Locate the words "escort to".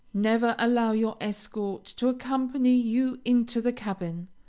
1.21-2.07